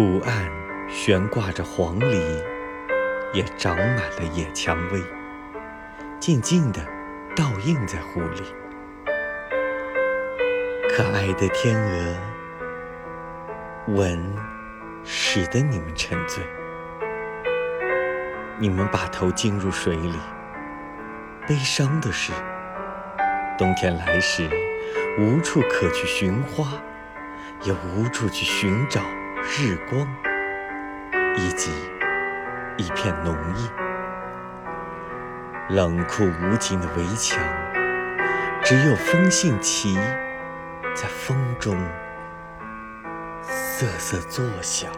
[0.00, 0.50] 湖岸
[0.88, 2.42] 悬挂着黄鹂，
[3.34, 4.98] 也长满了野蔷薇，
[6.18, 6.80] 静静地
[7.36, 8.40] 倒映在湖里。
[10.88, 12.16] 可爱的天鹅，
[13.88, 14.34] 吻
[15.04, 16.42] 使得你们沉醉，
[18.58, 20.18] 你们把头浸入水里。
[21.46, 22.32] 悲伤的是，
[23.58, 24.48] 冬天来时，
[25.18, 26.80] 无处可去寻花，
[27.64, 29.02] 也无处去寻找。
[29.58, 30.06] 日光，
[31.36, 31.72] 以及
[32.76, 33.68] 一片浓荫，
[35.74, 37.42] 冷酷无情的围墙，
[38.62, 39.96] 只有风信旗
[40.94, 41.76] 在风中
[43.42, 44.88] 瑟瑟作响。